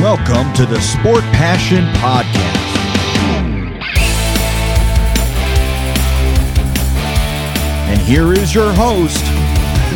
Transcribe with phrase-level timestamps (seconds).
[0.00, 2.76] Welcome to the Sport Passion Podcast.
[7.88, 9.24] And here is your host,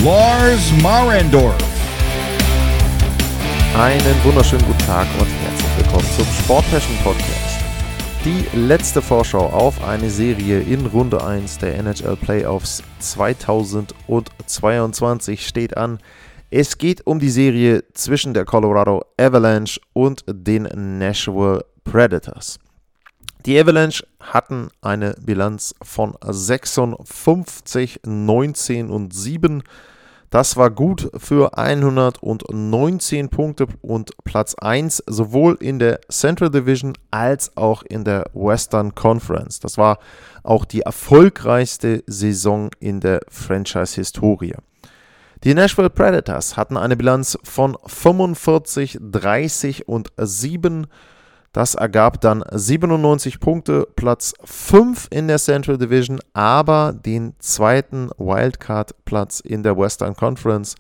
[0.03, 1.55] Lars Marendorf.
[3.77, 7.61] Einen wunderschönen guten Tag und herzlich willkommen zum Sport Passion Podcast.
[8.25, 16.01] Die letzte Vorschau auf eine Serie in Runde 1 der NHL Playoffs 2022 steht an.
[16.55, 22.59] Es geht um die Serie zwischen der Colorado Avalanche und den Nashville Predators.
[23.47, 29.63] Die Avalanche hatten eine Bilanz von 56, 19 und 7.
[30.29, 37.57] Das war gut für 119 Punkte und Platz 1 sowohl in der Central Division als
[37.57, 39.59] auch in der Western Conference.
[39.59, 39.99] Das war
[40.43, 44.57] auch die erfolgreichste Saison in der Franchise-Historie.
[45.45, 50.87] Die Nashville Predators hatten eine Bilanz von 45, 30 und 7.
[51.53, 59.41] Das ergab dann 97 Punkte, Platz 5 in der Central Division, aber den zweiten Wildcard-Platz
[59.41, 60.77] in der Western Conference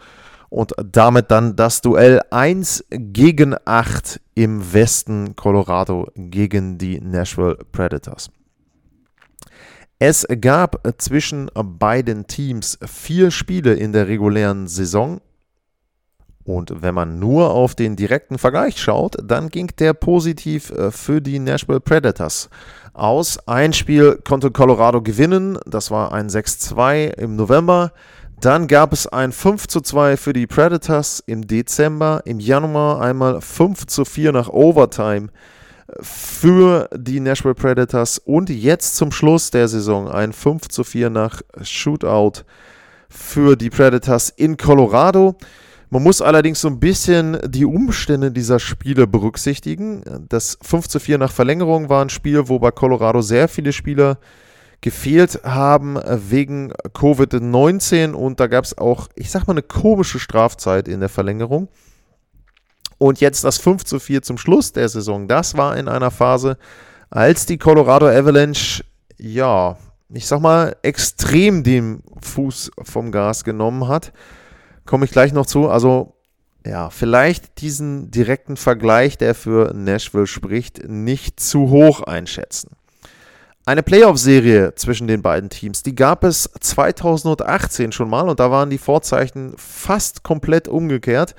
[0.48, 8.30] und damit dann das Duell 1 gegen 8 im Westen Colorado gegen die Nashville Predators.
[10.04, 15.20] Es gab zwischen beiden Teams vier Spiele in der regulären Saison.
[16.42, 21.22] Und wenn man nur auf den direkten Vergleich schaut, dann ging der positiv äh, für
[21.22, 22.50] die Nashville Predators
[22.94, 23.38] aus.
[23.46, 27.92] Ein Spiel konnte Colorado gewinnen, das war ein 6-2 im November.
[28.40, 32.22] Dann gab es ein 5-2 für die Predators im Dezember.
[32.24, 35.28] Im Januar einmal 5-4 nach Overtime
[36.00, 41.42] für die Nashville Predators und jetzt zum Schluss der Saison ein 5 zu 4 nach
[41.62, 42.44] Shootout
[43.08, 45.36] für die Predators in Colorado.
[45.90, 50.02] Man muss allerdings so ein bisschen die Umstände dieser Spiele berücksichtigen.
[50.28, 54.18] Das 5 zu 4 nach Verlängerung war ein Spiel, wo bei Colorado sehr viele Spieler
[54.80, 60.88] gefehlt haben wegen Covid-19 und da gab es auch, ich sag mal, eine komische Strafzeit
[60.88, 61.68] in der Verlängerung.
[63.02, 65.26] Und jetzt das 5 zu 4 zum Schluss der Saison.
[65.26, 66.56] Das war in einer Phase,
[67.10, 68.84] als die Colorado Avalanche,
[69.18, 69.76] ja,
[70.08, 74.12] ich sag mal, extrem den Fuß vom Gas genommen hat.
[74.86, 75.68] Komme ich gleich noch zu.
[75.68, 76.14] Also,
[76.64, 82.76] ja, vielleicht diesen direkten Vergleich, der für Nashville spricht, nicht zu hoch einschätzen.
[83.66, 88.70] Eine Playoff-Serie zwischen den beiden Teams, die gab es 2018 schon mal und da waren
[88.70, 91.34] die Vorzeichen fast komplett umgekehrt.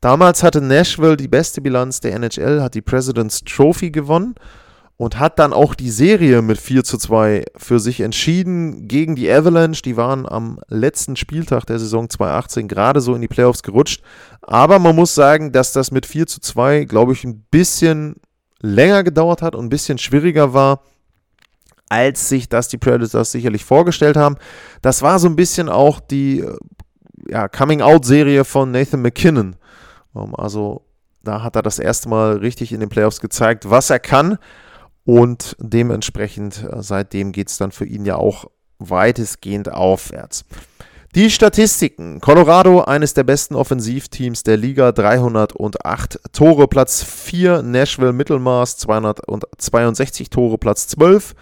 [0.00, 4.36] Damals hatte Nashville die beste Bilanz der NHL, hat die President's Trophy gewonnen
[4.96, 9.30] und hat dann auch die Serie mit 4 zu 2 für sich entschieden gegen die
[9.30, 9.82] Avalanche.
[9.82, 14.02] Die waren am letzten Spieltag der Saison 2018 gerade so in die Playoffs gerutscht.
[14.42, 18.16] Aber man muss sagen, dass das mit 4 zu 2, glaube ich, ein bisschen
[18.60, 20.82] länger gedauert hat und ein bisschen schwieriger war,
[21.88, 24.36] als sich das die Predators sicherlich vorgestellt haben.
[24.82, 26.44] Das war so ein bisschen auch die
[27.28, 29.56] ja, Coming-out-Serie von Nathan McKinnon
[30.34, 30.82] also
[31.22, 34.38] da hat er das erste Mal richtig in den Playoffs gezeigt, was er kann.
[35.04, 38.46] Und dementsprechend, äh, seitdem geht es dann für ihn ja auch
[38.78, 40.44] weitestgehend aufwärts.
[41.14, 42.20] Die Statistiken.
[42.20, 47.62] Colorado, eines der besten Offensivteams der Liga, 308 Tore, Platz 4.
[47.62, 51.34] Nashville, Mittelmaß, 262 Tore, Platz 12.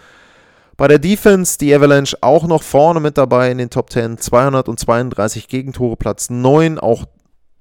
[0.77, 5.47] Bei der Defense, die Avalanche auch noch vorne mit dabei in den Top 10, 232
[5.49, 6.79] Gegentore, Platz 9.
[6.79, 7.05] Auch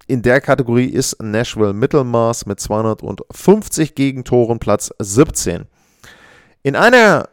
[0.06, 5.66] in der Kategorie ist Nashville Mittelmaß mit 250 Gegentoren Platz 17.
[6.62, 7.28] In einer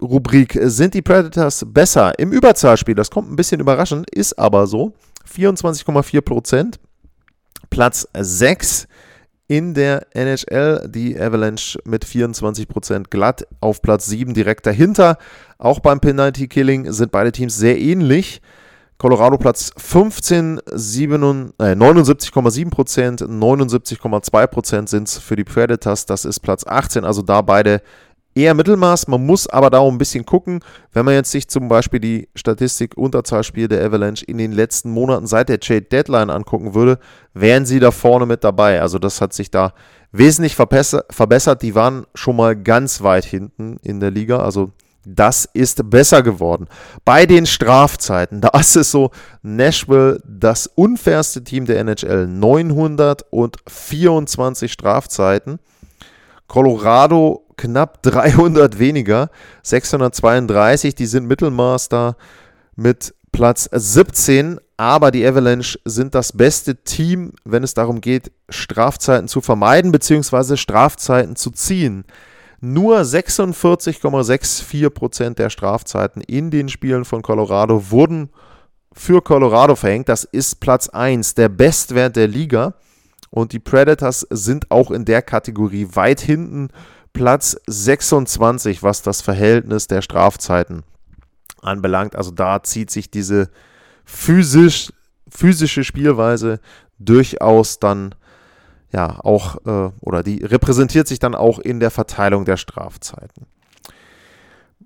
[0.00, 2.94] Rubrik sind die Predators besser im Überzahlspiel.
[2.94, 4.92] Das kommt ein bisschen überraschend, ist aber so.
[5.26, 6.74] 24,4%
[7.70, 8.86] Platz 6
[9.48, 10.88] in der NHL.
[10.88, 15.16] Die Avalanche mit 24% glatt auf Platz 7 direkt dahinter.
[15.56, 18.42] Auch beim Penalty Killing sind beide Teams sehr ähnlich.
[18.98, 26.06] Colorado Platz 15, äh, 79,7 Prozent, 79,2 Prozent sind es für die Predators.
[26.06, 27.82] Das ist Platz 18, also da beide
[28.34, 29.08] eher Mittelmaß.
[29.08, 30.60] Man muss aber da auch ein bisschen gucken,
[30.92, 35.26] wenn man jetzt sich zum Beispiel die Statistik Unterzahlspiel der Avalanche in den letzten Monaten
[35.26, 36.98] seit der Trade Deadline angucken würde,
[37.34, 38.80] wären sie da vorne mit dabei.
[38.80, 39.72] Also das hat sich da
[40.12, 41.62] wesentlich verbessert.
[41.62, 44.38] Die waren schon mal ganz weit hinten in der Liga.
[44.38, 44.70] Also
[45.06, 46.66] das ist besser geworden.
[47.04, 49.12] Bei den Strafzeiten, da ist es so,
[49.42, 55.60] Nashville das unfairste Team der NHL, 924 Strafzeiten.
[56.48, 59.30] Colorado knapp 300 weniger,
[59.62, 62.16] 632, die sind Mittelmaß da
[62.74, 64.60] mit Platz 17.
[64.76, 70.56] aber die Avalanche sind das beste Team, wenn es darum geht, Strafzeiten zu vermeiden bzw.
[70.56, 72.04] Strafzeiten zu ziehen.
[72.68, 78.30] Nur 46,64% der Strafzeiten in den Spielen von Colorado wurden
[78.92, 80.08] für Colorado verhängt.
[80.08, 82.74] Das ist Platz 1, der Bestwert der Liga.
[83.30, 86.70] Und die Predators sind auch in der Kategorie weit hinten
[87.12, 90.82] Platz 26, was das Verhältnis der Strafzeiten
[91.62, 92.16] anbelangt.
[92.16, 93.48] Also da zieht sich diese
[94.04, 94.92] physisch,
[95.28, 96.58] physische Spielweise
[96.98, 98.16] durchaus dann
[98.96, 103.46] ja auch äh, oder die repräsentiert sich dann auch in der Verteilung der Strafzeiten.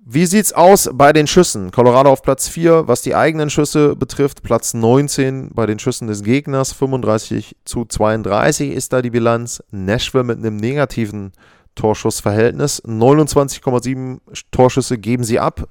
[0.03, 1.71] Wie sieht es aus bei den Schüssen?
[1.71, 6.23] Colorado auf Platz 4, was die eigenen Schüsse betrifft, Platz 19 bei den Schüssen des
[6.23, 9.63] Gegners, 35 zu 32 ist da die Bilanz.
[9.71, 11.31] Nashville mit einem negativen
[11.75, 14.19] Torschussverhältnis, 29,7
[14.51, 15.69] Torschüsse geben sie ab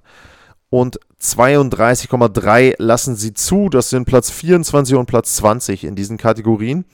[0.70, 3.69] und 32,3 lassen sie zu.
[3.69, 6.87] Das sind Platz 24 und Platz 20 in diesen Kategorien.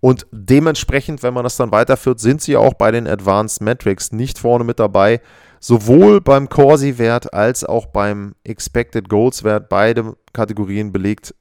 [0.00, 4.38] Und dementsprechend, wenn man das dann weiterführt, sind sie auch bei den Advanced Metrics nicht
[4.38, 5.20] vorne mit dabei.
[5.60, 9.68] Sowohl beim Corsi-Wert als auch beim Expected Goals-Wert.
[9.68, 11.34] Beide Kategorien belegt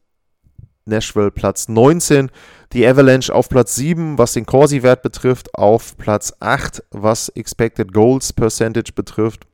[0.84, 2.30] Nashville Platz 19.
[2.74, 8.34] Die Avalanche auf Platz 7, was den Corsi-Wert betrifft, auf Platz 8, was Expected Goals
[8.34, 9.46] Percentage betrifft.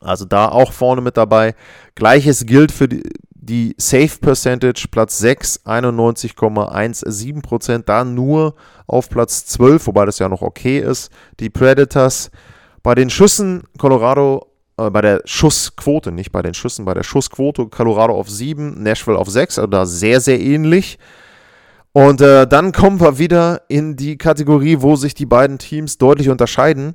[0.00, 1.54] Also da auch vorne mit dabei.
[1.94, 3.02] Gleiches gilt für die,
[3.50, 7.82] die Safe Percentage, Platz 6, 91,17%.
[7.84, 8.54] Da nur
[8.86, 11.10] auf Platz 12, wobei das ja noch okay ist.
[11.40, 12.30] Die Predators
[12.84, 17.66] bei den Schüssen, Colorado, äh, bei der Schussquote, nicht bei den Schüssen, bei der Schussquote,
[17.66, 21.00] Colorado auf 7, Nashville auf 6, also da sehr, sehr ähnlich.
[21.92, 26.28] Und äh, dann kommen wir wieder in die Kategorie, wo sich die beiden Teams deutlich
[26.28, 26.94] unterscheiden.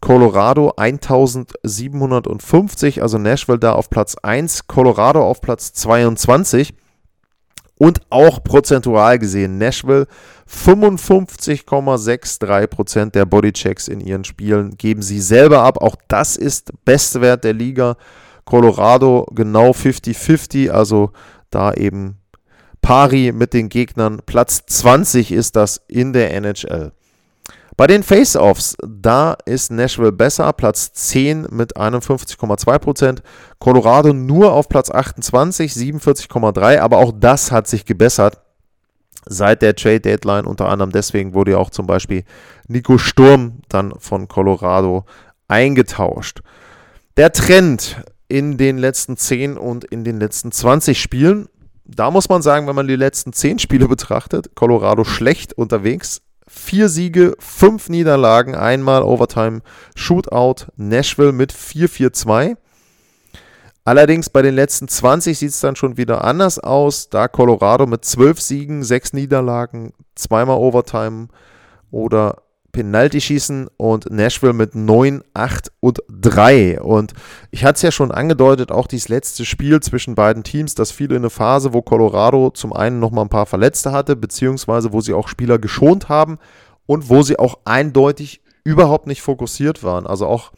[0.01, 6.73] Colorado 1750, also Nashville da auf Platz 1, Colorado auf Platz 22
[7.77, 10.07] und auch prozentual gesehen Nashville
[10.49, 15.81] 55,63% der Bodychecks in ihren Spielen geben sie selber ab.
[15.81, 17.97] Auch das ist Bestwert der Liga.
[18.45, 21.11] Colorado genau 50-50, also
[21.55, 22.19] da eben
[22.81, 24.21] pari mit den Gegnern.
[24.25, 26.91] Platz 20 ist das in der NHL.
[27.75, 33.23] Bei den Face-Offs, da ist Nashville besser, Platz 10 mit 51,2%,
[33.57, 38.41] Colorado nur auf Platz 28, 47,3%, aber auch das hat sich gebessert
[39.25, 40.45] seit der Trade Deadline.
[40.45, 42.23] Unter anderem deswegen wurde ja auch zum Beispiel
[42.67, 45.05] Nico Sturm dann von Colorado
[45.47, 46.41] eingetauscht.
[47.17, 48.03] Der Trend
[48.33, 51.47] in den letzten 10 und in den letzten 20 Spielen,
[51.85, 56.23] da muss man sagen, wenn man die letzten 10 Spiele betrachtet, Colorado schlecht unterwegs.
[56.47, 59.61] Vier Siege, fünf Niederlagen, einmal Overtime
[59.95, 62.57] Shootout, Nashville mit 4-4-2.
[63.85, 68.03] Allerdings bei den letzten 20 sieht es dann schon wieder anders aus, da Colorado mit
[68.03, 71.27] 12 Siegen, 6 Niederlagen, zweimal Overtime
[71.91, 72.41] oder
[72.73, 76.81] Penalty schießen und Nashville mit 9, 8 und 3.
[76.81, 77.13] Und
[77.51, 81.11] ich hatte es ja schon angedeutet, auch dieses letzte Spiel zwischen beiden Teams, das fiel
[81.11, 85.13] in eine Phase, wo Colorado zum einen nochmal ein paar Verletzte hatte, beziehungsweise wo sie
[85.13, 86.39] auch Spieler geschont haben
[86.85, 90.07] und wo sie auch eindeutig überhaupt nicht fokussiert waren.
[90.07, 90.51] Also auch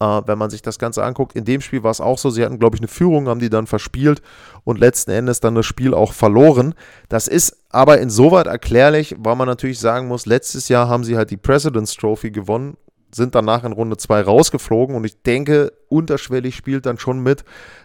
[0.00, 1.36] äh, wenn man sich das Ganze anguckt.
[1.36, 3.50] In dem Spiel war es auch so, sie hatten, glaube ich, eine Führung, haben die
[3.50, 4.22] dann verspielt
[4.64, 6.74] und letzten Endes dann das Spiel auch verloren.
[7.08, 11.30] Das ist aber insoweit erklärlich, weil man natürlich sagen muss, letztes Jahr haben sie halt
[11.30, 12.76] die President's Trophy gewonnen,
[13.14, 17.44] sind danach in Runde 2 rausgeflogen und ich denke, unterschwellig spielt dann schon mit,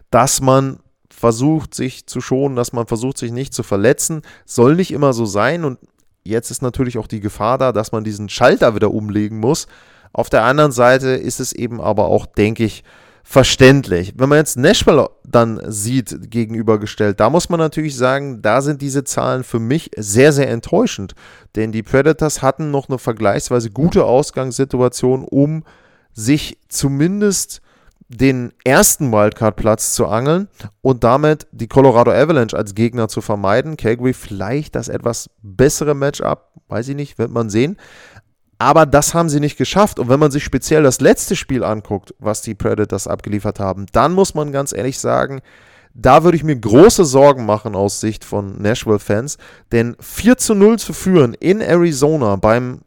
[0.10, 4.22] dass man versucht, sich zu schonen, dass man versucht, sich nicht zu verletzen.
[4.46, 5.80] Soll nicht immer so sein und
[6.24, 9.68] jetzt ist natürlich auch die Gefahr da, dass man diesen Schalter wieder umlegen muss.
[10.14, 12.84] Auf der anderen Seite ist es eben aber auch, denke ich,
[13.24, 14.14] verständlich.
[14.18, 19.04] Wenn man jetzt Nashville dann sieht, gegenübergestellt, da muss man natürlich sagen, da sind diese
[19.04, 21.14] Zahlen für mich sehr, sehr enttäuschend.
[21.56, 25.64] Denn die Predators hatten noch eine vergleichsweise gute Ausgangssituation, um
[26.12, 27.62] sich zumindest
[28.08, 30.48] den ersten Wildcard-Platz zu angeln
[30.82, 33.78] und damit die Colorado Avalanche als Gegner zu vermeiden.
[33.78, 37.78] Calgary vielleicht das etwas bessere Matchup, weiß ich nicht, wird man sehen.
[38.60, 40.00] Aber das haben sie nicht geschafft.
[40.00, 44.14] Und wenn man sich speziell das letzte Spiel anguckt, was die Predators abgeliefert haben, dann
[44.14, 45.42] muss man ganz ehrlich sagen,
[45.94, 49.38] da würde ich mir große Sorgen machen aus Sicht von Nashville-Fans.
[49.72, 52.82] Denn 4 zu 0 zu führen in Arizona beim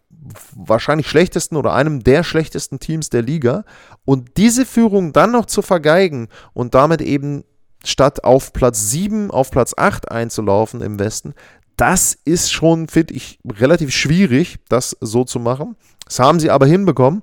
[0.54, 3.64] wahrscheinlich schlechtesten oder einem der schlechtesten Teams der Liga
[4.04, 7.44] und diese Führung dann noch zu vergeigen und damit eben
[7.84, 11.34] statt auf Platz 7 auf Platz 8 einzulaufen im Westen,
[11.76, 15.76] Das ist schon, finde ich, relativ schwierig, das so zu machen.
[16.06, 17.22] Das haben sie aber hinbekommen.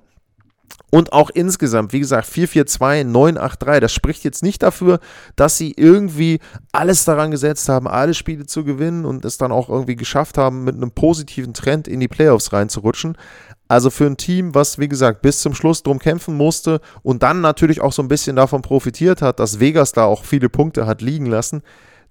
[0.91, 4.99] Und auch insgesamt, wie gesagt, 4-4-2, 9-8-3, das spricht jetzt nicht dafür,
[5.35, 6.39] dass sie irgendwie
[6.71, 10.63] alles daran gesetzt haben, alle Spiele zu gewinnen und es dann auch irgendwie geschafft haben,
[10.63, 13.17] mit einem positiven Trend in die Playoffs reinzurutschen.
[13.67, 17.39] Also für ein Team, was wie gesagt bis zum Schluss drum kämpfen musste und dann
[17.39, 21.03] natürlich auch so ein bisschen davon profitiert hat, dass Vegas da auch viele Punkte hat
[21.03, 21.61] liegen lassen,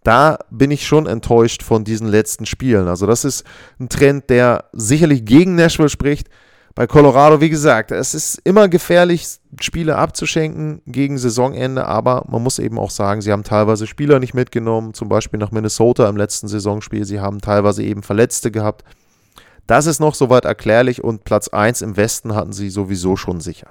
[0.03, 2.89] da bin ich schon enttäuscht von diesen letzten Spielen.
[2.89, 3.45] Also das ist
[3.79, 6.29] ein Trend, der sicherlich gegen Nashville spricht.
[6.75, 9.27] Bei Colorado, wie gesagt, es ist immer gefährlich,
[9.61, 14.33] Spiele abzuschenken gegen Saisonende, aber man muss eben auch sagen, sie haben teilweise Spieler nicht
[14.33, 17.05] mitgenommen, zum Beispiel nach Minnesota im letzten Saisonspiel.
[17.05, 18.85] Sie haben teilweise eben Verletzte gehabt.
[19.67, 23.71] Das ist noch soweit erklärlich und Platz 1 im Westen hatten sie sowieso schon sicher.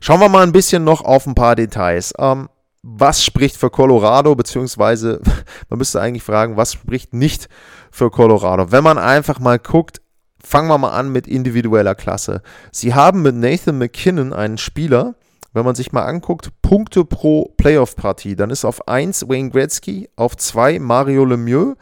[0.00, 2.12] Schauen wir mal ein bisschen noch auf ein paar Details.
[2.18, 2.48] Ähm,
[2.96, 5.20] was spricht für Colorado, beziehungsweise
[5.68, 7.48] man müsste eigentlich fragen, was spricht nicht
[7.90, 8.72] für Colorado?
[8.72, 10.00] Wenn man einfach mal guckt,
[10.42, 12.42] fangen wir mal an mit individueller Klasse.
[12.72, 15.14] Sie haben mit Nathan McKinnon einen Spieler,
[15.52, 20.36] wenn man sich mal anguckt, Punkte pro Playoff-Partie, dann ist auf 1 Wayne Gretzky, auf
[20.36, 21.76] 2 Mario Lemieux,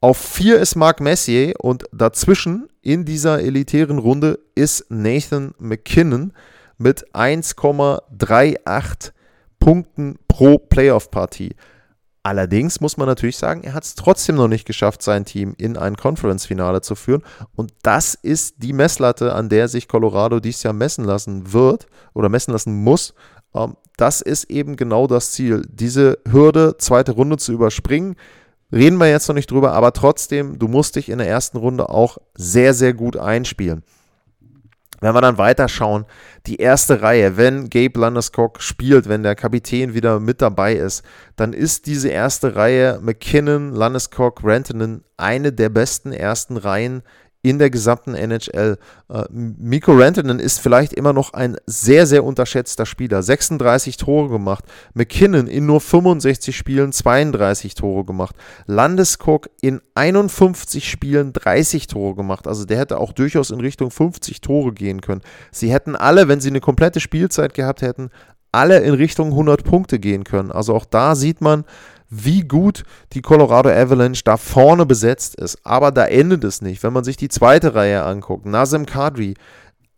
[0.00, 6.32] auf 4 ist Marc Messier und dazwischen in dieser elitären Runde ist Nathan McKinnon
[6.78, 9.12] mit 1,38
[9.62, 11.54] Punkten pro Playoff-Partie.
[12.24, 15.76] Allerdings muss man natürlich sagen, er hat es trotzdem noch nicht geschafft, sein Team in
[15.76, 17.22] ein Conference-Finale zu führen.
[17.54, 22.28] Und das ist die Messlatte, an der sich Colorado dieses Jahr messen lassen wird oder
[22.28, 23.14] messen lassen muss.
[23.54, 28.16] Ähm, das ist eben genau das Ziel, diese Hürde, zweite Runde zu überspringen.
[28.72, 31.88] Reden wir jetzt noch nicht drüber, aber trotzdem, du musst dich in der ersten Runde
[31.88, 33.84] auch sehr, sehr gut einspielen.
[35.02, 36.06] Wenn wir dann weiterschauen,
[36.46, 41.04] die erste Reihe, wenn Gabe Landeskog spielt, wenn der Kapitän wieder mit dabei ist,
[41.34, 47.02] dann ist diese erste Reihe McKinnon, Landeskog, Rantanen eine der besten ersten Reihen
[47.42, 48.78] in der gesamten NHL.
[49.08, 53.22] Äh, Miko Rantanen ist vielleicht immer noch ein sehr, sehr unterschätzter Spieler.
[53.22, 54.64] 36 Tore gemacht.
[54.94, 58.36] McKinnon in nur 65 Spielen 32 Tore gemacht.
[58.66, 62.46] Landeskog in 51 Spielen 30 Tore gemacht.
[62.46, 65.22] Also der hätte auch durchaus in Richtung 50 Tore gehen können.
[65.50, 68.10] Sie hätten alle, wenn sie eine komplette Spielzeit gehabt hätten,
[68.52, 70.52] alle in Richtung 100 Punkte gehen können.
[70.52, 71.64] Also auch da sieht man,
[72.14, 75.58] wie gut die Colorado Avalanche da vorne besetzt ist.
[75.64, 76.82] Aber da endet es nicht.
[76.82, 79.34] Wenn man sich die zweite Reihe anguckt, Nazem Kadri,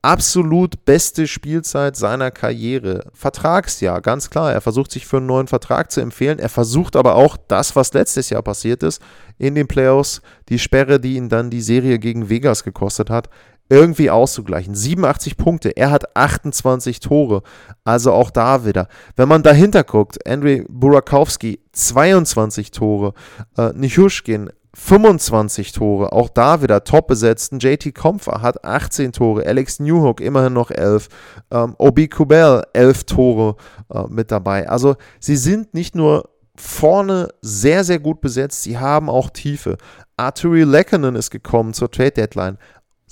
[0.00, 3.10] absolut beste Spielzeit seiner Karriere.
[3.14, 4.52] Vertragsjahr, ganz klar.
[4.52, 6.38] Er versucht sich für einen neuen Vertrag zu empfehlen.
[6.38, 9.02] Er versucht aber auch das, was letztes Jahr passiert ist,
[9.38, 13.28] in den Playoffs, die Sperre, die ihn dann die Serie gegen Vegas gekostet hat,
[13.68, 14.74] irgendwie auszugleichen.
[14.74, 17.42] 87 Punkte, er hat 28 Tore,
[17.84, 18.88] also auch da wieder.
[19.16, 23.14] Wenn man dahinter guckt, Andrei Burakowski 22 Tore,
[23.56, 27.58] äh, Nichushkin 25 Tore, auch da wieder top besetzten.
[27.58, 31.08] JT Kompfer hat 18 Tore, Alex Newhook immerhin noch 11,
[31.50, 33.56] ähm, Obi Kubel 11 Tore
[33.92, 34.68] äh, mit dabei.
[34.68, 39.76] Also sie sind nicht nur vorne sehr, sehr gut besetzt, sie haben auch Tiefe.
[40.16, 42.58] Arturi Lekkonen ist gekommen zur Trade Deadline,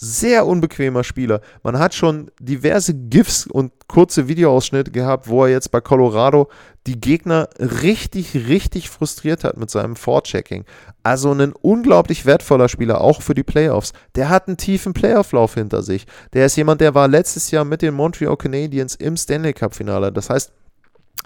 [0.02, 1.40] sehr unbequemer Spieler.
[1.62, 6.48] Man hat schon diverse GIFs und kurze Videoausschnitte gehabt, wo er jetzt bei Colorado
[6.88, 10.64] die Gegner richtig, richtig frustriert hat mit seinem Vorchecking.
[11.04, 13.92] Also ein unglaublich wertvoller Spieler, auch für die Playoffs.
[14.16, 16.06] Der hat einen tiefen Playoff-Lauf hinter sich.
[16.32, 20.10] Der ist jemand, der war letztes Jahr mit den Montreal Canadiens im Stanley Cup-Finale.
[20.10, 20.50] Das heißt,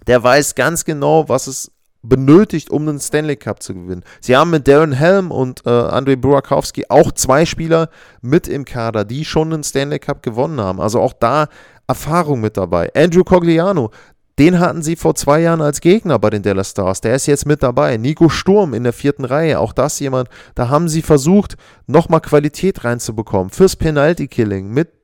[0.06, 1.73] der weiß ganz genau, was es
[2.03, 4.05] benötigt, um einen Stanley Cup zu gewinnen.
[4.21, 7.88] Sie haben mit Darren Helm und äh, Andrei Burakowski auch zwei Spieler
[8.23, 10.81] mit im Kader, die schon einen Stanley Cup gewonnen haben.
[10.81, 11.49] Also auch da
[11.87, 12.91] Erfahrung mit dabei.
[12.95, 13.91] Andrew Cogliano,
[14.38, 17.00] den hatten sie vor zwei Jahren als Gegner bei den Dallas Stars.
[17.00, 17.97] Der ist jetzt mit dabei.
[17.97, 19.59] Nico Sturm in der vierten Reihe.
[19.59, 23.50] Auch das jemand, da haben sie versucht, nochmal Qualität reinzubekommen.
[23.50, 24.96] Fürs Penalty Killing mit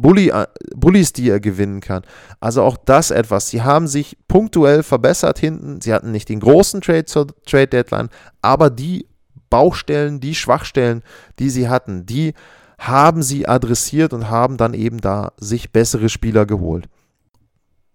[0.00, 2.02] Bully, äh, Bullies, die er gewinnen kann.
[2.40, 3.48] Also auch das etwas.
[3.48, 5.80] Sie haben sich punktuell verbessert hinten.
[5.80, 8.08] Sie hatten nicht den großen Trade zur Trade Deadline,
[8.42, 9.06] aber die
[9.50, 11.02] Baustellen, die Schwachstellen,
[11.38, 12.34] die sie hatten, die
[12.78, 16.88] haben sie adressiert und haben dann eben da sich bessere Spieler geholt.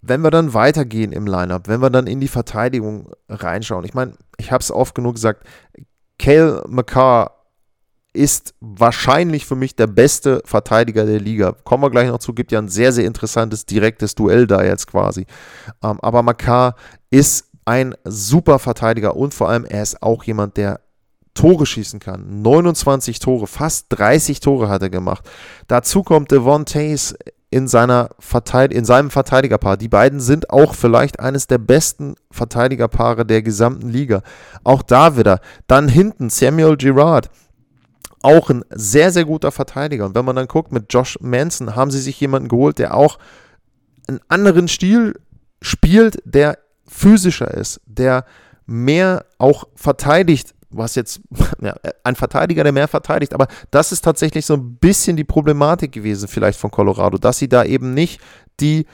[0.01, 4.13] Wenn wir dann weitergehen im Lineup, wenn wir dann in die Verteidigung reinschauen, ich meine,
[4.37, 5.47] ich habe es oft genug gesagt,
[6.19, 7.34] Cale McCarr
[8.15, 11.53] ist wahrscheinlich für mich der beste Verteidiger der Liga.
[11.63, 14.87] Kommen wir gleich noch zu, gibt ja ein sehr, sehr interessantes direktes Duell da jetzt
[14.87, 15.25] quasi.
[15.83, 16.75] Ähm, aber Makar
[17.09, 20.79] ist ein super Verteidiger und vor allem er ist auch jemand, der
[21.33, 22.41] Tore schießen kann.
[22.41, 25.29] 29 Tore, fast 30 Tore hat er gemacht.
[25.67, 27.15] Dazu kommt Devon Tays
[27.49, 29.77] in, seiner Verteid in seinem Verteidigerpaar.
[29.77, 34.23] Die beiden sind auch vielleicht eines der besten Verteidigerpaare der gesamten Liga.
[34.63, 35.39] Auch da wieder.
[35.67, 37.29] Dann hinten Samuel Girard.
[38.25, 40.05] Auch ein sehr, sehr guter Verteidiger.
[40.05, 43.19] Und wenn man dann guckt, mit Josh Manson haben sie sich jemanden geholt, der auch
[44.07, 45.19] einen anderen Stil
[45.61, 48.25] spielt, der physischer ist, der
[48.65, 51.21] mehr auch verteidigt was jetzt
[51.61, 55.93] ja, ein Verteidiger, der mehr verteidigt, aber das ist tatsächlich so ein bisschen die Problematik
[55.93, 58.19] gewesen vielleicht von Colorado, dass sie da eben nicht
[58.59, 58.85] die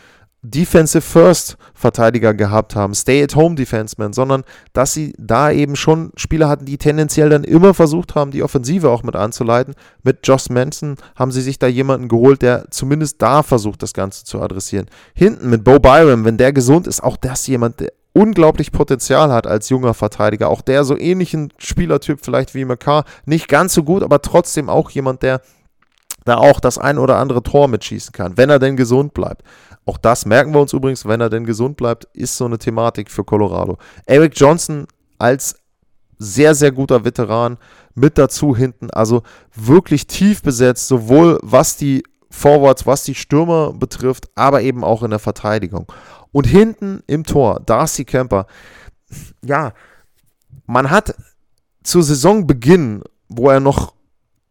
[0.43, 4.43] Defensive First Verteidiger gehabt haben, Stay-at-Home Defensemen, sondern
[4.73, 8.89] dass sie da eben schon Spieler hatten, die tendenziell dann immer versucht haben, die Offensive
[8.89, 9.75] auch mit anzuleiten.
[10.03, 14.25] Mit Josh Manson haben sie sich da jemanden geholt, der zumindest da versucht, das Ganze
[14.25, 14.87] zu adressieren.
[15.13, 19.47] Hinten mit Bo Byram, wenn der gesund ist, auch das jemand, der unglaublich Potenzial hat
[19.47, 20.49] als junger Verteidiger.
[20.49, 23.05] Auch der so ähnlichen Spielertyp vielleicht wie McCarr.
[23.25, 25.41] Nicht ganz so gut, aber trotzdem auch jemand, der
[26.25, 29.43] da auch das ein oder andere Tor mitschießen kann, wenn er denn gesund bleibt.
[29.85, 33.09] Auch das merken wir uns übrigens, wenn er denn gesund bleibt, ist so eine Thematik
[33.09, 33.77] für Colorado.
[34.05, 34.87] Eric Johnson
[35.17, 35.55] als
[36.17, 37.57] sehr, sehr guter Veteran
[37.95, 39.23] mit dazu hinten, also
[39.55, 45.09] wirklich tief besetzt, sowohl was die Forwards, was die Stürmer betrifft, aber eben auch in
[45.09, 45.91] der Verteidigung.
[46.31, 48.45] Und hinten im Tor, Darcy Kemper.
[49.43, 49.73] Ja,
[50.65, 51.15] man hat
[51.83, 53.93] zu Saisonbeginn, wo er noch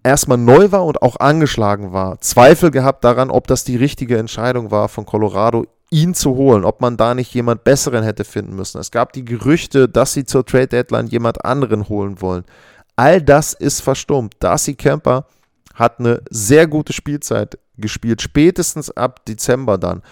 [0.03, 4.71] erstmal neu war und auch angeschlagen war, Zweifel gehabt daran, ob das die richtige Entscheidung
[4.71, 8.79] war von Colorado, ihn zu holen, ob man da nicht jemand Besseren hätte finden müssen.
[8.79, 12.45] Es gab die Gerüchte, dass sie zur Trade Deadline jemand anderen holen wollen.
[12.97, 14.35] All das ist verstummt.
[14.41, 15.27] Darcy Kemper
[15.75, 20.03] hat eine sehr gute Spielzeit gespielt, spätestens ab Dezember dann.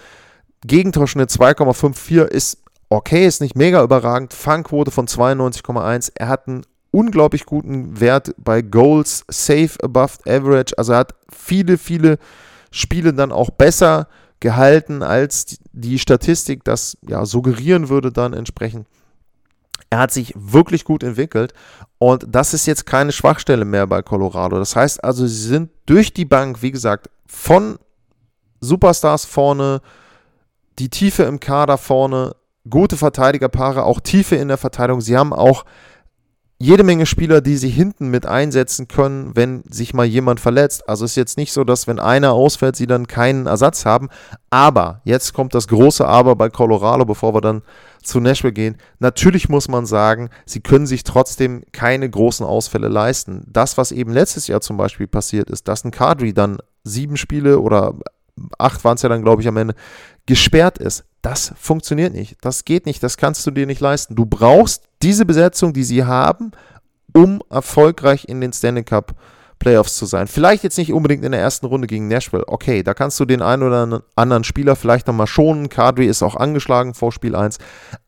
[0.65, 2.57] Gegentorschnitt 2,54 ist
[2.89, 4.33] okay, ist nicht mega überragend.
[4.33, 6.11] Fangquote von 92,1.
[6.15, 10.77] Er hat einen unglaublich guten Wert bei Goals, safe above average.
[10.77, 12.17] Also er hat viele, viele
[12.71, 14.07] Spiele dann auch besser
[14.39, 18.87] gehalten, als die Statistik das ja suggerieren würde dann entsprechend.
[19.89, 21.53] Er hat sich wirklich gut entwickelt
[21.97, 24.57] und das ist jetzt keine Schwachstelle mehr bei Colorado.
[24.59, 27.79] Das heißt also, sie sind durch die Bank, wie gesagt, von
[28.61, 29.81] Superstars vorne,
[30.77, 32.35] die Tiefe im Kader vorne,
[32.69, 35.01] gute Verteidigerpaare, auch Tiefe in der Verteidigung.
[35.01, 35.65] Sie haben auch
[36.61, 40.89] jede Menge Spieler, die sie hinten mit einsetzen können, wenn sich mal jemand verletzt.
[40.89, 44.09] Also ist jetzt nicht so, dass wenn einer ausfällt, sie dann keinen Ersatz haben.
[44.49, 47.61] Aber, jetzt kommt das große Aber bei Colorado, bevor wir dann
[48.03, 48.75] zu Nashville gehen.
[48.99, 53.45] Natürlich muss man sagen, sie können sich trotzdem keine großen Ausfälle leisten.
[53.47, 57.59] Das, was eben letztes Jahr zum Beispiel passiert ist, dass ein Kadri dann sieben Spiele
[57.59, 57.93] oder
[58.57, 59.75] acht waren es ja dann, glaube ich, am Ende,
[60.25, 61.05] gesperrt ist.
[61.21, 62.37] Das funktioniert nicht.
[62.41, 63.03] Das geht nicht.
[63.03, 64.15] Das kannst du dir nicht leisten.
[64.15, 66.51] Du brauchst diese Besetzung, die sie haben,
[67.13, 69.15] um erfolgreich in den Stanley Cup
[69.59, 70.27] Playoffs zu sein.
[70.27, 72.47] Vielleicht jetzt nicht unbedingt in der ersten Runde gegen Nashville.
[72.47, 75.67] Okay, da kannst du den einen oder anderen Spieler vielleicht nochmal schonen.
[75.67, 77.57] Kadri ist auch angeschlagen vor Spiel 1.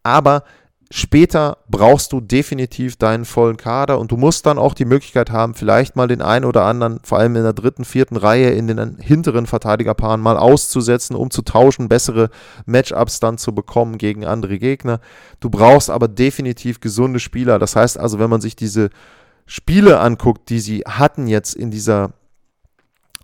[0.01, 0.43] Aber
[0.91, 5.55] später brauchst du definitiv deinen vollen Kader und du musst dann auch die Möglichkeit haben,
[5.55, 8.97] vielleicht mal den einen oder anderen, vor allem in der dritten, vierten Reihe, in den
[8.99, 12.29] hinteren Verteidigerpaaren mal auszusetzen, um zu tauschen, bessere
[12.65, 14.99] Matchups dann zu bekommen gegen andere Gegner.
[15.39, 17.57] Du brauchst aber definitiv gesunde Spieler.
[17.57, 18.89] Das heißt also, wenn man sich diese
[19.45, 22.11] Spiele anguckt, die sie hatten jetzt in dieser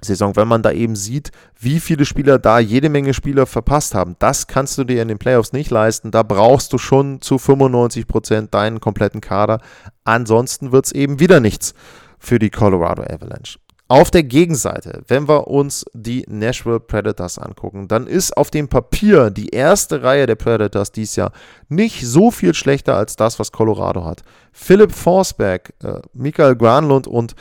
[0.01, 4.15] Saison, wenn man da eben sieht, wie viele Spieler da jede Menge Spieler verpasst haben.
[4.19, 6.11] Das kannst du dir in den Playoffs nicht leisten.
[6.11, 9.59] Da brauchst du schon zu 95 Prozent deinen kompletten Kader.
[10.03, 11.73] Ansonsten wird es eben wieder nichts
[12.19, 13.59] für die Colorado Avalanche.
[13.89, 19.29] Auf der Gegenseite, wenn wir uns die Nashville Predators angucken, dann ist auf dem Papier
[19.29, 21.31] die erste Reihe der Predators dies Jahr
[21.69, 24.23] nicht so viel schlechter als das, was Colorado hat.
[24.51, 27.35] Philipp Forsberg, äh, Michael Granlund und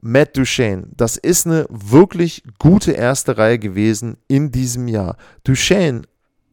[0.00, 5.16] Matt Duchesne, das ist eine wirklich gute erste Reihe gewesen in diesem Jahr.
[5.44, 6.02] Duchesne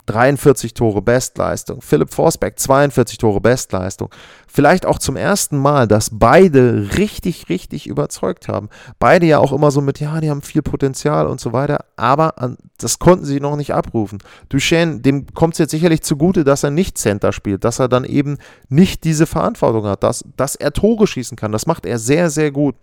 [0.06, 4.10] 43 Tore Bestleistung, Philipp Forsberg 42 Tore Bestleistung.
[4.48, 8.70] Vielleicht auch zum ersten Mal, dass beide richtig, richtig überzeugt haben.
[9.00, 12.40] Beide ja auch immer so mit, ja, die haben viel Potenzial und so weiter, aber
[12.40, 14.20] an, das konnten sie noch nicht abrufen.
[14.50, 18.06] Duchesne, dem kommt es jetzt sicherlich zugute, dass er nicht Center spielt, dass er dann
[18.06, 18.38] eben
[18.70, 21.52] nicht diese Verantwortung hat, dass, dass er Tore schießen kann.
[21.52, 22.76] Das macht er sehr, sehr gut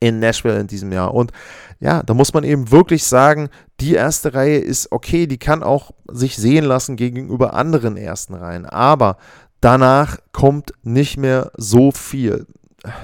[0.00, 1.14] in Nashville in diesem Jahr.
[1.14, 1.32] Und
[1.80, 3.48] ja, da muss man eben wirklich sagen,
[3.80, 8.66] die erste Reihe ist okay, die kann auch sich sehen lassen gegenüber anderen ersten Reihen.
[8.66, 9.16] Aber
[9.60, 12.46] danach kommt nicht mehr so viel.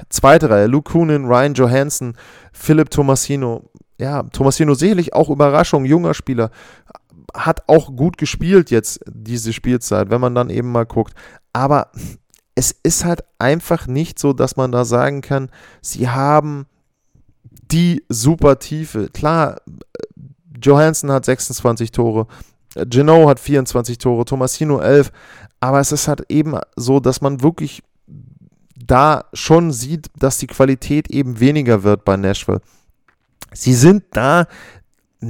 [0.09, 2.15] Zweite Reihe, Luke Kunin, Ryan Johansson,
[2.53, 3.69] Philipp Tomasino.
[3.97, 6.51] Ja, Tomasino sicherlich auch Überraschung, junger Spieler.
[7.33, 11.13] Hat auch gut gespielt jetzt diese Spielzeit, wenn man dann eben mal guckt.
[11.53, 11.91] Aber
[12.55, 15.49] es ist halt einfach nicht so, dass man da sagen kann,
[15.81, 16.67] sie haben
[17.71, 19.09] die super Tiefe.
[19.13, 19.61] Klar,
[20.61, 22.27] Johansson hat 26 Tore,
[22.75, 25.11] Geno hat 24 Tore, Tomasino 11.
[25.59, 27.81] Aber es ist halt eben so, dass man wirklich
[28.75, 32.61] da schon sieht, dass die Qualität eben weniger wird bei Nashville.
[33.53, 34.47] Sie sind da,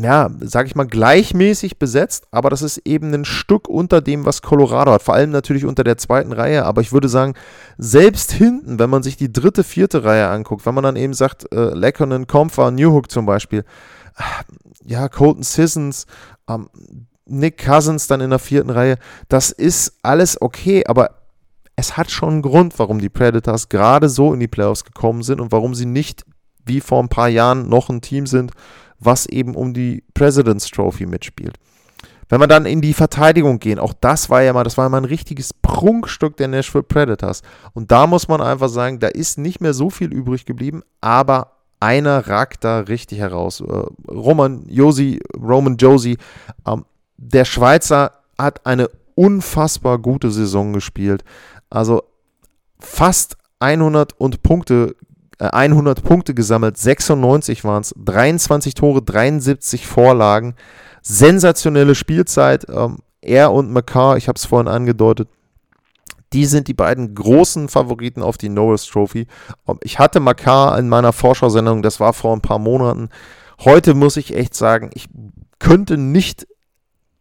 [0.04, 4.42] ja, sag ich mal, gleichmäßig besetzt, aber das ist eben ein Stück unter dem, was
[4.42, 5.04] Colorado hat.
[5.04, 7.34] Vor allem natürlich unter der zweiten Reihe, aber ich würde sagen,
[7.78, 11.52] selbst hinten, wenn man sich die dritte, vierte Reihe anguckt, wenn man dann eben sagt,
[11.54, 13.64] äh, Leckonen, Comfer, Newhook zum Beispiel,
[14.18, 16.06] äh, ja, Colton Sissons,
[16.50, 16.70] ähm,
[17.26, 18.98] Nick Cousins dann in der vierten Reihe,
[19.30, 21.12] das ist alles okay, aber
[21.76, 25.42] es hat schon einen Grund, warum die Predators gerade so in die Playoffs gekommen sind
[25.42, 26.24] und warum sie nicht
[26.66, 28.52] wie vor ein paar Jahren noch ein Team sind,
[29.00, 31.58] was eben um die President's Trophy mitspielt.
[32.28, 34.98] Wenn wir dann in die Verteidigung gehen, auch das war ja mal, das war mal
[34.98, 37.44] ein richtiges Prunkstück der Nashville Predators.
[37.74, 41.52] Und da muss man einfach sagen, da ist nicht mehr so viel übrig geblieben, aber
[41.80, 43.62] einer ragt da richtig heraus.
[43.62, 46.18] Äh, Roman Josi, Roman Josie,
[46.66, 46.86] ähm,
[47.18, 51.24] der Schweizer hat eine unfassbar gute Saison gespielt.
[51.70, 52.04] Also
[52.80, 54.96] fast 100 und Punkte,
[55.40, 60.56] 100 Punkte gesammelt, 96 waren es, 23 Tore, 73 Vorlagen,
[61.02, 62.68] sensationelle Spielzeit.
[62.70, 65.30] Ähm, er und McCarr, ich habe es vorhin angedeutet,
[66.34, 69.28] die sind die beiden großen Favoriten auf die Norris Trophy.
[69.68, 73.10] Ähm, ich hatte McCarr in meiner Vorschau-Sendung, das war vor ein paar Monaten.
[73.64, 75.08] Heute muss ich echt sagen, ich
[75.60, 76.48] könnte nicht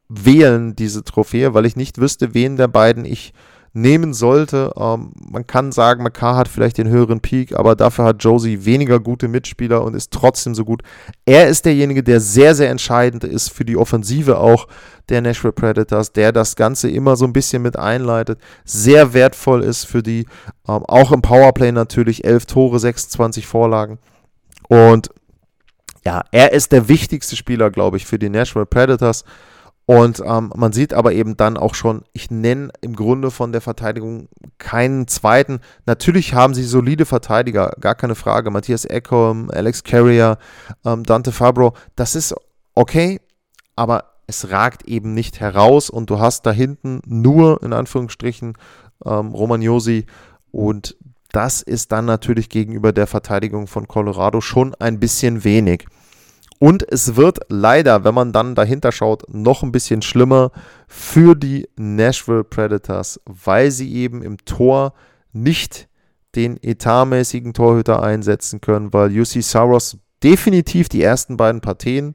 [0.08, 3.32] wählen, diese Trophäe, weil ich nicht wüsste, wen der beiden ich
[3.74, 4.72] nehmen sollte.
[4.76, 9.00] Ähm, man kann sagen, McCarr hat vielleicht den höheren Peak, aber dafür hat Josie weniger
[9.00, 10.82] gute Mitspieler und ist trotzdem so gut.
[11.26, 14.68] Er ist derjenige, der sehr, sehr entscheidend ist für die Offensive auch
[15.08, 19.84] der Nashville Predators, der das Ganze immer so ein bisschen mit einleitet, sehr wertvoll ist
[19.84, 20.26] für die,
[20.68, 23.98] ähm, auch im Powerplay natürlich, 11 Tore, 26 Vorlagen
[24.68, 25.10] und
[26.04, 29.24] ja, er ist der wichtigste Spieler, glaube ich, für die Nashville Predators.
[29.86, 33.60] Und ähm, man sieht aber eben dann auch schon, ich nenne im Grunde von der
[33.60, 35.60] Verteidigung keinen zweiten.
[35.84, 38.50] Natürlich haben sie solide Verteidiger, gar keine Frage.
[38.50, 40.38] Matthias Eckholm, Alex Carrier,
[40.86, 42.34] ähm, Dante Fabro, das ist
[42.74, 43.20] okay,
[43.76, 48.54] aber es ragt eben nicht heraus und du hast da hinten nur in Anführungsstrichen
[49.04, 50.06] ähm, Romagnosi
[50.50, 50.96] und
[51.30, 55.86] das ist dann natürlich gegenüber der Verteidigung von Colorado schon ein bisschen wenig.
[56.58, 60.52] Und es wird leider, wenn man dann dahinter schaut, noch ein bisschen schlimmer
[60.86, 64.94] für die Nashville Predators, weil sie eben im Tor
[65.32, 65.88] nicht
[66.36, 72.14] den etatmäßigen Torhüter einsetzen können, weil UC Saros definitiv die ersten beiden Partien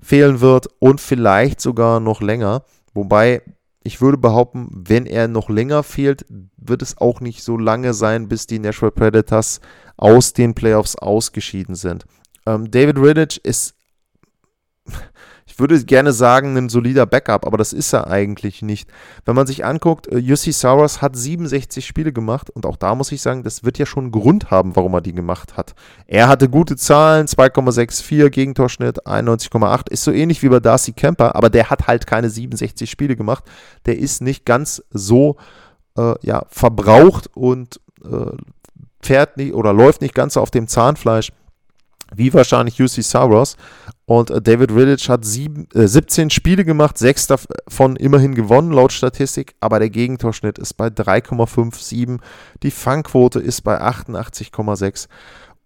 [0.00, 2.64] fehlen wird und vielleicht sogar noch länger.
[2.94, 3.42] Wobei
[3.82, 6.26] ich würde behaupten, wenn er noch länger fehlt,
[6.56, 9.60] wird es auch nicht so lange sein, bis die Nashville Predators
[9.96, 12.04] aus den Playoffs ausgeschieden sind.
[12.46, 13.74] Ähm, David Riddich ist
[15.60, 18.90] würde gerne sagen, ein solider Backup, aber das ist er eigentlich nicht.
[19.24, 23.12] Wenn man sich anguckt, Jussi äh, Saros hat 67 Spiele gemacht und auch da muss
[23.12, 25.74] ich sagen, das wird ja schon einen Grund haben, warum er die gemacht hat.
[26.06, 31.50] Er hatte gute Zahlen, 2,64 Gegentorschnitt, 91,8, ist so ähnlich wie bei Darcy Kemper, aber
[31.50, 33.44] der hat halt keine 67 Spiele gemacht.
[33.86, 35.36] Der ist nicht ganz so
[35.96, 38.36] äh, ja, verbraucht und äh,
[39.02, 41.32] fährt nicht oder läuft nicht ganz auf dem Zahnfleisch
[42.14, 43.56] wie wahrscheinlich UC Saros.
[44.10, 48.90] Und äh, David Riddich hat sieben, äh, 17 Spiele gemacht, sechs davon immerhin gewonnen laut
[48.90, 52.18] Statistik, aber der Gegentorschnitt ist bei 3,57,
[52.64, 55.06] die Fangquote ist bei 88,6.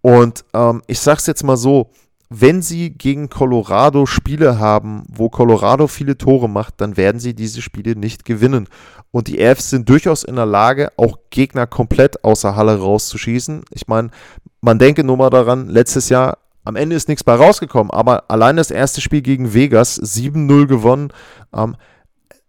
[0.02, 1.90] Und ähm, ich sag's jetzt mal so,
[2.28, 7.62] wenn sie gegen Colorado Spiele haben, wo Colorado viele Tore macht, dann werden sie diese
[7.62, 8.68] Spiele nicht gewinnen.
[9.11, 13.64] Und die Avs sind durchaus in der Lage, auch Gegner komplett außer Halle rauszuschießen.
[13.70, 14.11] Ich meine,
[14.61, 18.57] man denke nur mal daran, letztes Jahr am Ende ist nichts bei rausgekommen, aber allein
[18.57, 21.12] das erste Spiel gegen Vegas, 7-0 gewonnen.
[21.55, 21.77] Ähm,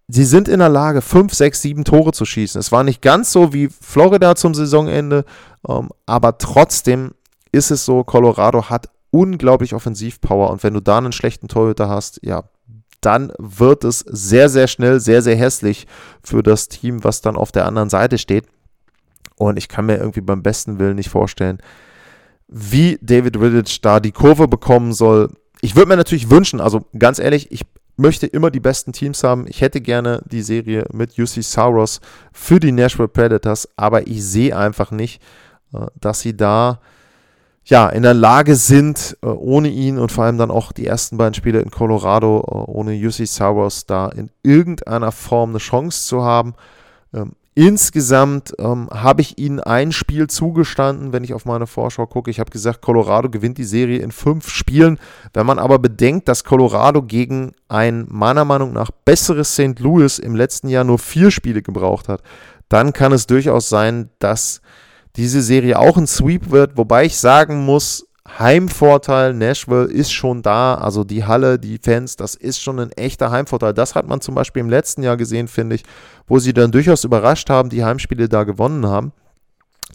[0.07, 2.59] sie sind in der Lage, 5, 6, 7 Tore zu schießen.
[2.59, 5.25] Es war nicht ganz so wie Florida zum Saisonende,
[5.67, 7.11] ähm, aber trotzdem
[7.51, 12.19] ist es so, Colorado hat unglaublich Offensivpower und wenn du da einen schlechten Torhüter hast,
[12.23, 12.43] ja,
[13.01, 15.87] dann wird es sehr, sehr schnell, sehr, sehr hässlich
[16.23, 18.45] für das Team, was dann auf der anderen Seite steht.
[19.37, 21.59] Und ich kann mir irgendwie beim besten Willen nicht vorstellen,
[22.57, 25.29] wie David Riddich da die Kurve bekommen soll.
[25.59, 27.63] Ich würde mir natürlich wünschen, also ganz ehrlich, ich
[27.97, 29.45] möchte immer die besten Teams haben.
[29.45, 31.99] Ich hätte gerne die Serie mit UC Sauros
[32.31, 35.21] für die Nashville Predators, aber ich sehe einfach nicht,
[35.73, 36.79] äh, dass sie da
[37.65, 41.17] ja, in der Lage sind, äh, ohne ihn und vor allem dann auch die ersten
[41.17, 46.23] beiden Spiele in Colorado, äh, ohne UC Sauros da in irgendeiner Form eine Chance zu
[46.23, 46.53] haben.
[47.57, 52.29] Insgesamt ähm, habe ich ihnen ein Spiel zugestanden, wenn ich auf meine Vorschau gucke.
[52.29, 54.99] Ich habe gesagt, Colorado gewinnt die Serie in fünf Spielen.
[55.33, 59.79] Wenn man aber bedenkt, dass Colorado gegen ein meiner Meinung nach besseres St.
[59.79, 62.21] Louis im letzten Jahr nur vier Spiele gebraucht hat,
[62.67, 64.59] dann kann es durchaus sein, dass
[65.15, 66.75] diese Serie auch ein Sweep wird.
[66.75, 70.75] Wobei ich sagen muss, Heimvorteil Nashville ist schon da.
[70.75, 73.73] Also die Halle, die Fans, das ist schon ein echter Heimvorteil.
[73.73, 75.83] Das hat man zum Beispiel im letzten Jahr gesehen, finde ich,
[76.27, 79.13] wo sie dann durchaus überrascht haben, die Heimspiele da gewonnen haben.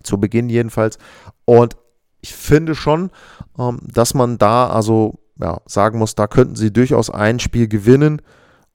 [0.02, 0.98] Zu Beginn jedenfalls.
[1.44, 1.76] Und
[2.20, 3.10] ich finde schon,
[3.58, 8.22] ähm, dass man da also ja, sagen muss, da könnten sie durchaus ein Spiel gewinnen.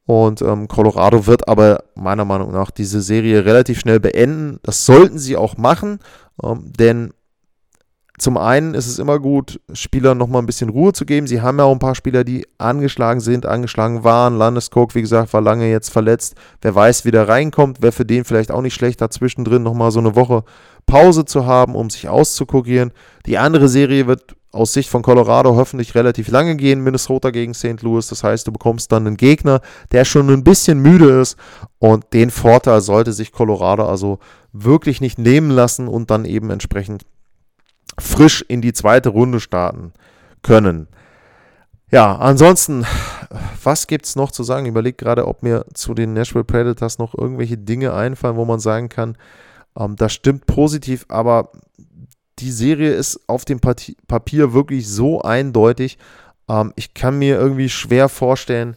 [0.06, 4.60] Und ähm, Colorado wird aber meiner Meinung nach diese Serie relativ schnell beenden.
[4.62, 6.00] Das sollten sie auch machen,
[6.44, 7.14] ähm, denn
[8.18, 11.28] zum einen ist es immer gut, Spielern nochmal ein bisschen Ruhe zu geben.
[11.28, 14.38] Sie haben ja auch ein paar Spieler, die angeschlagen sind, angeschlagen waren.
[14.38, 16.36] Landeskog, wie gesagt, war lange jetzt verletzt.
[16.62, 17.82] Wer weiß, wie der reinkommt.
[17.82, 20.44] Wäre für den vielleicht auch nicht schlecht, da zwischendrin nochmal so eine Woche
[20.86, 22.92] Pause zu haben, um sich auszukurieren.
[23.26, 26.82] Die andere Serie wird aus Sicht von Colorado hoffentlich relativ lange gehen.
[26.82, 27.82] Minnesota gegen St.
[27.82, 28.08] Louis.
[28.08, 29.60] Das heißt, du bekommst dann einen Gegner,
[29.92, 31.38] der schon ein bisschen müde ist.
[31.80, 34.20] Und den Vorteil sollte sich Colorado also
[34.54, 37.04] wirklich nicht nehmen lassen und dann eben entsprechend
[38.00, 39.94] frisch in die zweite Runde starten
[40.42, 40.88] können.
[41.92, 42.86] Ja, ansonsten,
[43.64, 44.66] was gibt es noch zu sagen?
[44.66, 48.60] Ich überlege gerade, ob mir zu den Nashville Predators noch irgendwelche Dinge einfallen, wo man
[48.60, 49.18] sagen kann,
[49.78, 51.52] ähm, das stimmt positiv, aber
[52.40, 55.98] die Serie ist auf dem Papier wirklich so eindeutig.
[56.50, 58.76] Ähm, ich kann mir irgendwie schwer vorstellen,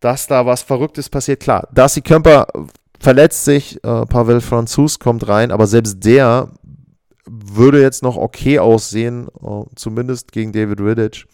[0.00, 1.40] dass da was Verrücktes passiert.
[1.40, 2.46] Klar, Darcy Kemper
[2.98, 6.48] verletzt sich, äh, Pavel Franzus kommt rein, aber selbst der
[7.26, 11.26] würde jetzt noch okay aussehen, uh, zumindest gegen David Riddich.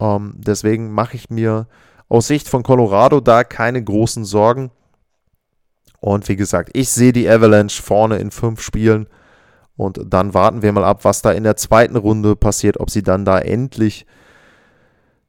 [0.00, 1.66] Ähm, deswegen mache ich mir
[2.08, 4.70] aus Sicht von Colorado da keine großen Sorgen.
[6.00, 9.08] Und wie gesagt, ich sehe die Avalanche vorne in fünf Spielen.
[9.76, 13.02] Und dann warten wir mal ab, was da in der zweiten Runde passiert, ob sie
[13.02, 14.06] dann da endlich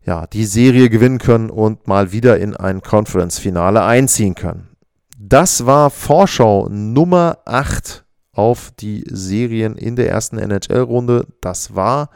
[0.06, 4.70] ja, die Serie gewinnen können und mal wieder in ein Conference-Finale einziehen können.
[5.18, 8.06] Das war Vorschau Nummer 8
[8.40, 11.28] auf die Serien in der ersten NHL-Runde.
[11.42, 12.10] Das war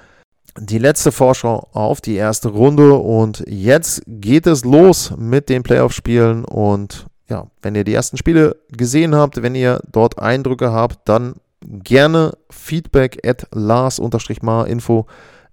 [0.58, 6.46] die letzte Vorschau auf die erste Runde und jetzt geht es los mit den Playoff-Spielen
[6.46, 11.36] und ja, wenn ihr die ersten Spiele gesehen habt, wenn ihr dort Eindrücke habt, dann
[11.62, 15.06] gerne Feedback at Lars-Mar-Info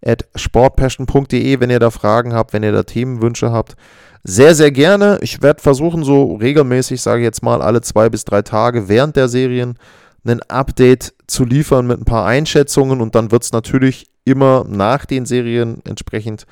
[0.04, 3.74] at sportpassion.de, wenn ihr da Fragen habt, wenn ihr da Themenwünsche habt.
[4.22, 5.18] Sehr, sehr gerne.
[5.22, 9.16] Ich werde versuchen, so regelmäßig, sage ich jetzt mal, alle zwei bis drei Tage während
[9.16, 9.78] der Serien
[10.24, 15.06] ein Update zu liefern mit ein paar Einschätzungen und dann wird es natürlich immer nach
[15.06, 16.46] den Serien entsprechend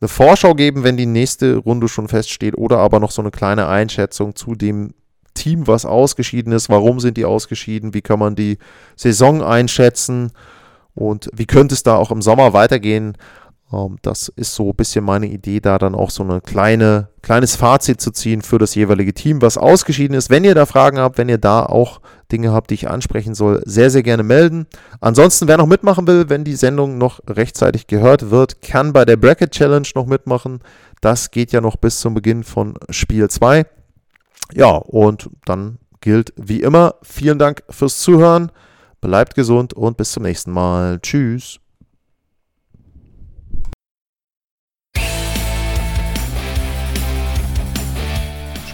[0.00, 3.68] eine Vorschau geben, wenn die nächste Runde schon feststeht oder aber noch so eine kleine
[3.68, 4.94] Einschätzung zu dem
[5.34, 8.58] Team, was ausgeschieden ist, warum sind die ausgeschieden, wie kann man die
[8.96, 10.32] Saison einschätzen?
[10.94, 13.16] Und wie könnte es da auch im Sommer weitergehen.
[13.72, 17.56] Ähm, das ist so ein bisschen meine Idee, da dann auch so ein kleine, kleines
[17.56, 20.30] Fazit zu ziehen für das jeweilige Team, was ausgeschieden ist.
[20.30, 23.62] Wenn ihr da Fragen habt, wenn ihr da auch Dinge habt, die ich ansprechen soll,
[23.64, 24.66] sehr, sehr gerne melden.
[25.00, 29.16] Ansonsten, wer noch mitmachen will, wenn die Sendung noch rechtzeitig gehört wird, kann bei der
[29.16, 30.60] Bracket Challenge noch mitmachen.
[31.00, 33.66] Das geht ja noch bis zum Beginn von Spiel 2.
[34.54, 38.50] Ja, und dann gilt wie immer, vielen Dank fürs Zuhören.
[39.00, 41.00] Bleibt gesund und bis zum nächsten Mal.
[41.00, 41.61] Tschüss.